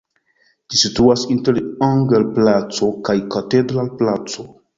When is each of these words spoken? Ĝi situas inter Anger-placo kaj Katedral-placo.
Ĝi 0.73 0.79
situas 0.83 1.25
inter 1.35 1.59
Anger-placo 1.89 2.91
kaj 3.11 3.17
Katedral-placo. 3.37 4.49